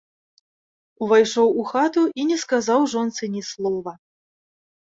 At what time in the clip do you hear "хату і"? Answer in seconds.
1.71-2.25